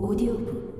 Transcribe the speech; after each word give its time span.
오디오북 0.00 0.78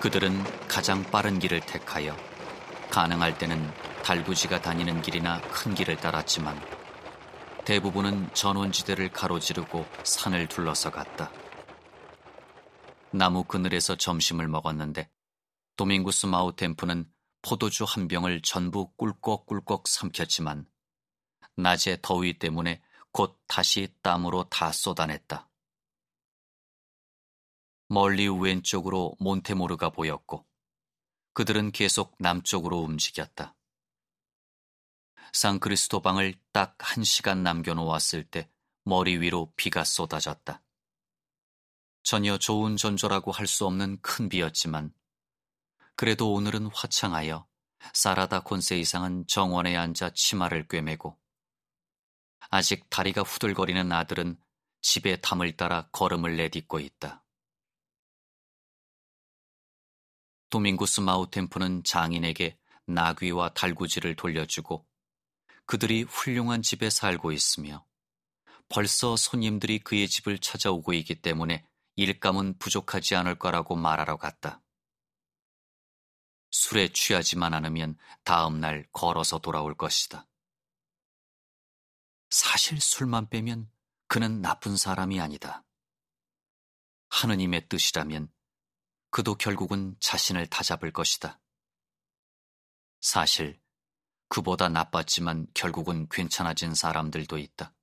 그들은 0.00 0.42
가장 0.66 1.04
빠른 1.04 1.38
길을 1.38 1.60
택하여 1.60 2.16
가능할 2.90 3.38
때는 3.38 3.70
달구지가 4.02 4.60
다니는 4.60 5.02
길이나 5.02 5.40
큰 5.42 5.74
길을 5.74 5.98
따랐지만 5.98 6.60
대부분은 7.64 8.30
전원지대를 8.32 9.10
가로지르고 9.10 9.86
산을 10.02 10.48
둘러서 10.48 10.90
갔다. 10.90 11.30
나무 13.12 13.44
그늘에서 13.44 13.96
점심을 13.96 14.48
먹었는데 14.48 15.10
도밍구스 15.76 16.26
마우템프는 16.26 17.10
포도주 17.42 17.84
한 17.84 18.08
병을 18.08 18.42
전부 18.42 18.92
꿀꺽꿀꺽 18.96 19.88
삼켰지만 19.88 20.68
낮의 21.56 21.98
더위 22.02 22.38
때문에 22.38 22.82
곧 23.12 23.40
다시 23.46 23.88
땀으로 24.02 24.44
다 24.44 24.72
쏟아냈다. 24.72 25.48
멀리 27.88 28.28
왼쪽으로 28.28 29.16
몬테모르가 29.18 29.90
보였고 29.90 30.46
그들은 31.32 31.72
계속 31.72 32.14
남쪽으로 32.18 32.78
움직였다. 32.80 33.54
상크리스토방을 35.32 36.34
딱 36.52 36.76
한 36.80 37.04
시간 37.04 37.42
남겨놓았을 37.42 38.24
때 38.24 38.50
머리 38.84 39.18
위로 39.18 39.52
비가 39.56 39.84
쏟아졌다. 39.84 40.62
전혀 42.08 42.38
좋은 42.38 42.78
전조라고 42.78 43.32
할 43.32 43.46
수 43.46 43.66
없는 43.66 44.00
큰 44.00 44.30
비였지만 44.30 44.94
그래도 45.94 46.32
오늘은 46.32 46.68
화창하여 46.72 47.46
사라다 47.92 48.44
콘세 48.44 48.78
이상은 48.78 49.26
정원에 49.26 49.76
앉아 49.76 50.12
치마를 50.14 50.66
꿰매고 50.68 51.18
아직 52.48 52.88
다리가 52.88 53.20
후들거리는 53.20 53.92
아들은 53.92 54.40
집에 54.80 55.20
담을 55.20 55.54
따라 55.54 55.90
걸음을 55.92 56.38
내딛고 56.38 56.80
있다. 56.80 57.22
도밍구스 60.48 61.02
마우템프는 61.02 61.84
장인에게 61.84 62.58
나귀와 62.86 63.50
달구지를 63.50 64.16
돌려주고 64.16 64.86
그들이 65.66 66.04
훌륭한 66.04 66.62
집에 66.62 66.88
살고 66.88 67.32
있으며 67.32 67.84
벌써 68.70 69.14
손님들이 69.14 69.78
그의 69.78 70.08
집을 70.08 70.38
찾아오고 70.38 70.94
있기 70.94 71.20
때문에 71.20 71.68
일감은 71.98 72.58
부족하지 72.58 73.16
않을 73.16 73.40
거라고 73.40 73.74
말하러 73.74 74.18
갔다. 74.18 74.62
술에 76.52 76.92
취하지만 76.92 77.54
않으면 77.54 77.98
다음 78.22 78.60
날 78.60 78.88
걸어서 78.92 79.40
돌아올 79.40 79.76
것이다. 79.76 80.28
사실 82.30 82.80
술만 82.80 83.30
빼면 83.30 83.68
그는 84.06 84.40
나쁜 84.40 84.76
사람이 84.76 85.20
아니다. 85.20 85.64
하느님의 87.08 87.68
뜻이라면 87.68 88.32
그도 89.10 89.34
결국은 89.34 89.96
자신을 89.98 90.46
다잡을 90.46 90.92
것이다. 90.92 91.40
사실 93.00 93.60
그보다 94.28 94.68
나빴지만 94.68 95.48
결국은 95.52 96.08
괜찮아진 96.08 96.76
사람들도 96.76 97.38
있다. 97.38 97.74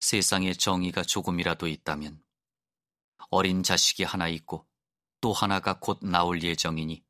세상에 0.00 0.52
정의가 0.52 1.02
조금이라도 1.02 1.66
있다면 1.66 2.27
어린 3.30 3.62
자식이 3.62 4.04
하나 4.04 4.28
있고 4.28 4.66
또 5.20 5.32
하나가 5.32 5.78
곧 5.78 5.98
나올 6.02 6.42
예정이니 6.42 7.04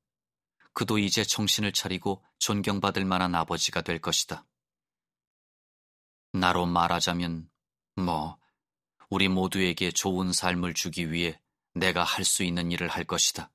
그도 0.72 0.98
이제 0.98 1.24
정신을 1.24 1.72
차리고 1.72 2.24
존경받을 2.38 3.04
만한 3.04 3.34
아버지가 3.34 3.82
될 3.82 4.00
것이다. 4.00 4.46
나로 6.32 6.66
말하자면 6.66 7.50
뭐 7.96 8.38
우리 9.10 9.28
모두에게 9.28 9.90
좋은 9.90 10.32
삶을 10.32 10.74
주기 10.74 11.10
위해 11.10 11.40
내가 11.74 12.04
할 12.04 12.24
수 12.24 12.42
있는 12.42 12.72
일을 12.72 12.88
할 12.88 13.04
것이다. 13.04 13.52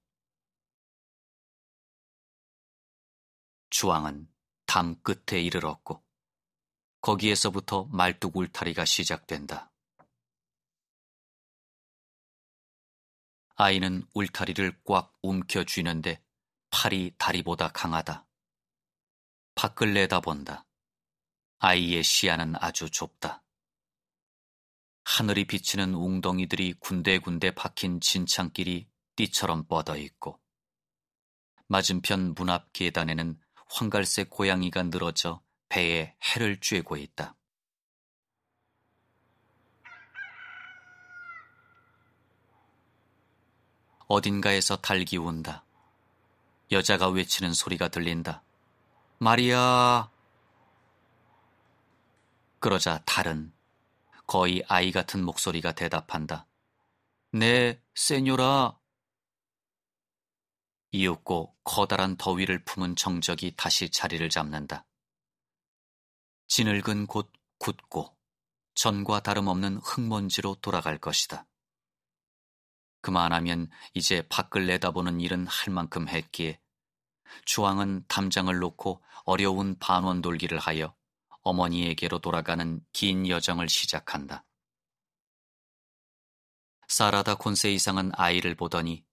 주왕은 3.70 4.32
담 4.66 4.96
끝에 5.02 5.42
이르렀고 5.42 6.04
거기에서부터 7.02 7.86
말뚝 7.92 8.38
울타리가 8.38 8.86
시작된다. 8.86 9.73
아이는 13.56 14.08
울타리를 14.14 14.82
꽉 14.84 15.14
움켜 15.22 15.64
쥐는데 15.64 16.24
팔이 16.72 17.14
다리보다 17.18 17.70
강하다. 17.70 18.26
밖을 19.56 19.94
내다본다. 19.94 20.66
아이의 21.60 22.04
시야는 22.04 22.56
아주 22.58 22.90
좁다. 22.90 23.44
하늘이 25.06 25.46
비치는 25.46 25.94
웅덩이들이 25.94 26.74
군데군데 26.80 27.52
박힌 27.52 28.02
진창길이 28.02 28.88
띠처럼 29.16 29.68
뻗어 29.68 29.98
있고 29.98 30.42
맞은편 31.68 32.34
문 32.36 32.50
앞 32.50 32.74
계단에는 32.74 33.40
황갈색 33.68 34.30
고양이가 34.30 34.84
늘어져 34.84 35.44
배에 35.70 36.16
해를 36.24 36.60
쬐고 36.60 37.00
있다. 37.00 37.36
어딘가에서 44.08 44.78
달기 44.78 45.18
운다. 45.18 45.64
여자가 46.72 47.10
외치는 47.10 47.54
소리가 47.54 47.90
들린다. 47.90 48.44
마리아! 49.20 50.10
그러자 52.60 53.04
달은 53.06 53.54
거의 54.26 54.64
아이 54.68 54.92
같은 54.92 55.24
목소리가 55.24 55.74
대답한다. 55.74 56.48
네, 57.32 57.82
세뇨라. 57.96 58.78
이윽고 60.92 61.56
커다란 61.64 62.16
더위를 62.18 62.64
품은 62.64 62.96
정적이 62.96 63.56
다시 63.58 63.90
자리를 63.90 64.28
잡는다. 64.30 64.86
진흙은 66.48 67.08
곧 67.08 67.32
굳고 67.58 68.16
전과 68.76 69.22
다름없는 69.22 69.78
흙먼지로 69.78 70.56
돌아갈 70.62 71.00
것이다. 71.00 71.48
그만하면 73.04 73.70
이제 73.94 74.26
밖을 74.30 74.66
내다보는 74.66 75.20
일은 75.20 75.46
할 75.46 75.74
만큼 75.74 76.08
했기에 76.08 76.60
주왕은 77.46 78.06
담장을 78.08 78.58
놓고 78.58 79.04
어려운 79.26 79.78
반원 79.78 80.22
돌기를 80.22 80.58
하여 80.58 80.96
어머니에게로 81.42 82.20
돌아가는 82.20 82.80
긴 82.94 83.28
여정을 83.28 83.68
시작한다. 83.68 84.46
사라다 86.88 87.36
콘세 87.36 87.74
이상은 87.74 88.12
아이를 88.16 88.56
보더니 88.56 89.04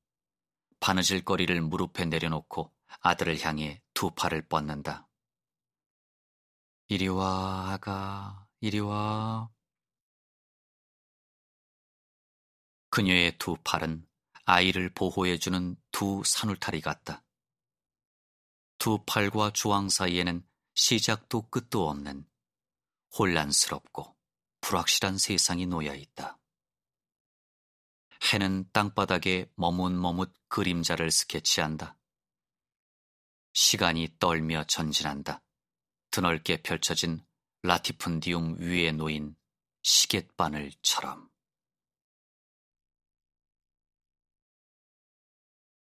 바느질거리를 0.79 1.61
무릎에 1.61 2.05
내려놓고 2.05 2.73
아들을 3.01 3.45
향해 3.45 3.83
두 3.93 4.13
팔을 4.13 4.43
뻗는다. 4.49 5.09
이리 6.87 7.09
와, 7.09 7.73
아가, 7.73 8.47
이리 8.61 8.79
와. 8.79 9.49
그녀의 12.91 13.39
두 13.39 13.57
팔은 13.65 14.07
아이를 14.45 14.91
보호해주는 14.91 15.77
두 15.93 16.23
산울타리 16.25 16.81
같다. 16.81 17.25
두 18.79 18.99
팔과 19.07 19.53
주황 19.53 19.89
사이에는 19.89 20.45
시작도 20.75 21.49
끝도 21.51 21.89
없는 21.89 22.27
혼란스럽고 23.17 24.17
불확실한 24.61 25.19
세상이 25.19 25.67
놓여 25.67 25.95
있다. 25.95 26.39
해는 28.33 28.69
땅바닥에 28.73 29.51
머뭇머뭇 29.55 30.35
그림자를 30.49 31.11
스케치한다. 31.11 31.97
시간이 33.53 34.17
떨며 34.19 34.65
전진한다. 34.65 35.43
드넓게 36.11 36.63
펼쳐진 36.63 37.25
라티푼디움 37.63 38.57
위에 38.59 38.93
놓인 38.93 39.37
시계바늘처럼. 39.83 41.30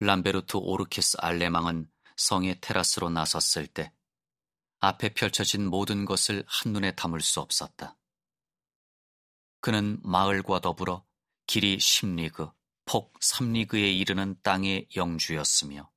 람베르트 0.02 0.56
오르케스 0.56 1.18
알레망은 1.20 1.90
성의 2.16 2.58
테라스로 2.62 3.10
나섰을 3.10 3.66
때 3.66 3.92
앞에 4.80 5.10
펼쳐진 5.10 5.66
모든 5.66 6.06
것을 6.06 6.42
한눈에 6.46 6.92
담을 6.92 7.20
수 7.20 7.40
없었다. 7.40 7.98
그는 9.60 9.98
마을과 10.02 10.60
더불어 10.60 11.04
길이 11.46 11.76
10리그, 11.76 12.50
폭 12.86 13.12
3리그에 13.20 13.94
이르는 14.00 14.40
땅의 14.42 14.88
영주였으며 14.96 15.90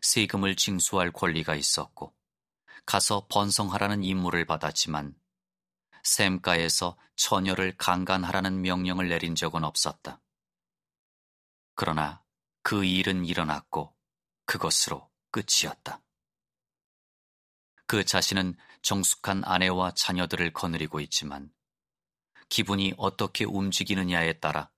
세금을 0.00 0.56
징수할 0.56 1.12
권리가 1.12 1.54
있었고 1.54 2.12
가서 2.86 3.28
번성하라는 3.30 4.02
임무를 4.02 4.46
받았지만 4.46 5.14
샘가에서 6.02 6.98
처녀를 7.14 7.76
강간하라는 7.76 8.62
명령을 8.62 9.08
내린 9.08 9.36
적은 9.36 9.62
없었다. 9.62 10.20
그러나 11.76 12.21
그 12.62 12.84
일은 12.84 13.24
일어났고 13.24 13.94
그것으로 14.46 15.10
끝이었다. 15.30 16.00
그 17.86 18.04
자신은 18.04 18.56
정숙한 18.82 19.42
아내와 19.44 19.92
자녀들을 19.94 20.52
거느리고 20.52 21.00
있지만 21.00 21.52
기분이 22.48 22.94
어떻게 22.96 23.44
움직이느냐에 23.44 24.34
따라 24.40 24.70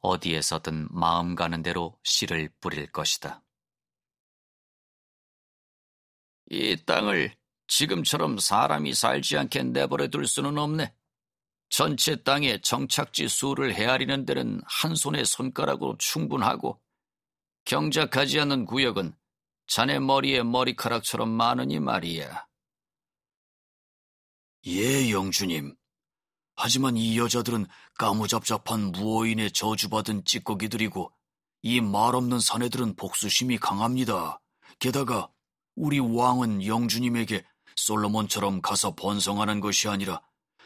어디에서든 0.00 0.88
마음 0.90 1.34
가는 1.34 1.62
대로 1.62 1.98
씨를 2.04 2.50
뿌릴 2.60 2.90
것이다. 2.90 3.42
이 6.50 6.76
땅을 6.86 7.36
지금처럼 7.66 8.38
사람이 8.38 8.94
살지 8.94 9.36
않게 9.36 9.64
내버려 9.64 10.08
둘 10.08 10.26
수는 10.26 10.56
없네. 10.56 10.94
전체 11.68 12.16
땅의 12.22 12.62
정착지 12.62 13.28
수를 13.28 13.74
헤아리는 13.74 14.24
데는 14.24 14.62
한 14.64 14.94
손의 14.94 15.26
손가락으로 15.26 15.96
충분하고 15.98 16.80
경작하지 17.68 18.40
않는 18.40 18.64
구역은 18.64 19.14
자네 19.66 19.98
머리에 19.98 20.42
머리카락처럼 20.42 21.28
많으니 21.28 21.78
말이야. 21.80 22.46
예, 24.68 25.10
영주님. 25.10 25.76
하지만 26.56 26.96
이 26.96 27.18
여자들은 27.18 27.66
까무잡잡한 27.98 28.92
무어인의 28.92 29.52
저주받은 29.52 30.24
찌꺼기들이고 30.24 31.12
이 31.60 31.82
말없는 31.82 32.40
사내들은 32.40 32.96
복수심이 32.96 33.58
강합니다. 33.58 34.40
게다가 34.78 35.28
우리 35.76 35.98
왕은 35.98 36.64
영주님에게 36.64 37.44
솔로몬처럼 37.76 38.62
가서 38.62 38.94
번성하는 38.94 39.60
것이 39.60 39.88
아니라 39.88 40.22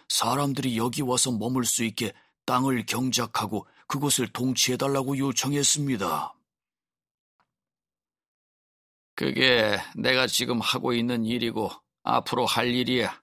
사람들이 0.08 0.78
여기 0.78 1.02
와서 1.02 1.32
머물 1.32 1.64
수 1.64 1.82
있게 1.82 2.12
땅을 2.46 2.86
경작하고 2.86 3.66
그곳을 3.88 4.28
통치해달라고 4.28 5.18
요청했습니다. 5.18 6.34
그게 9.14 9.78
내가 9.96 10.26
지금 10.26 10.60
하고 10.60 10.92
있는 10.92 11.24
일이고 11.24 11.70
앞으로 12.02 12.46
할 12.46 12.68
일이야. 12.68 13.22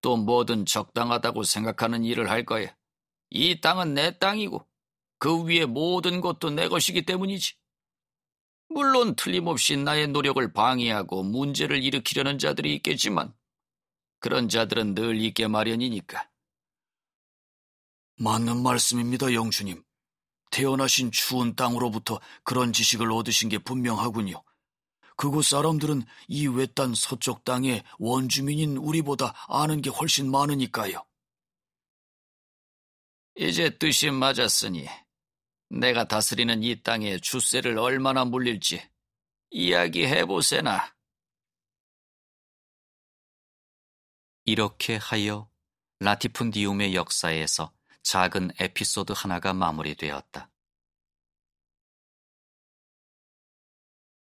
또 0.00 0.16
뭐든 0.16 0.66
적당하다고 0.66 1.42
생각하는 1.42 2.04
일을 2.04 2.30
할 2.30 2.44
거야. 2.44 2.74
이 3.30 3.60
땅은 3.60 3.94
내 3.94 4.18
땅이고 4.18 4.66
그 5.18 5.44
위에 5.44 5.66
모든 5.66 6.20
것도 6.20 6.50
내 6.50 6.68
것이기 6.68 7.02
때문이지. 7.02 7.54
물론 8.68 9.16
틀림없이 9.16 9.76
나의 9.76 10.08
노력을 10.08 10.52
방해하고 10.52 11.24
문제를 11.24 11.82
일으키려는 11.82 12.38
자들이 12.38 12.74
있겠지만 12.76 13.34
그런 14.20 14.48
자들은 14.48 14.94
늘 14.94 15.20
있게 15.20 15.48
마련이니까. 15.48 16.28
맞는 18.16 18.62
말씀입니다, 18.62 19.32
영주님. 19.32 19.82
태어나신 20.50 21.10
추운 21.10 21.54
땅으로부터 21.54 22.20
그런 22.44 22.72
지식을 22.72 23.10
얻으신 23.10 23.48
게 23.48 23.58
분명하군요. 23.58 24.42
그곳 25.20 25.44
사람들은 25.44 26.06
이 26.28 26.46
외딴 26.46 26.94
서쪽 26.94 27.44
땅의 27.44 27.84
원주민인 27.98 28.78
우리보다 28.78 29.34
아는 29.48 29.82
게 29.82 29.90
훨씬 29.90 30.30
많으니까요. 30.30 31.04
이제 33.34 33.76
뜻이 33.76 34.10
맞았으니 34.10 34.88
내가 35.68 36.08
다스리는 36.08 36.62
이 36.62 36.82
땅에 36.82 37.18
주세를 37.18 37.78
얼마나 37.78 38.24
물릴지 38.24 38.82
이야기해보세나. 39.50 40.96
이렇게 44.46 44.96
하여 44.96 45.50
라티푼디움의 45.98 46.94
역사에서 46.94 47.74
작은 48.04 48.52
에피소드 48.58 49.12
하나가 49.14 49.52
마무리되었다. 49.52 50.50